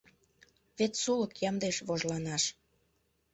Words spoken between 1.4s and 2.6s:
ямдеш вожланаш